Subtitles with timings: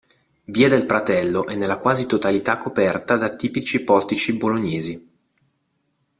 [0.45, 5.11] Via del Pratello è nella quasi totalità coperta dai tipici portici bolognesi.